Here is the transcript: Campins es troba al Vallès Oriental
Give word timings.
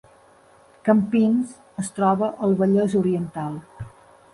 Campins 0.87 1.53
es 1.85 1.95
troba 2.01 2.33
al 2.49 2.59
Vallès 2.65 3.01
Oriental 3.05 3.65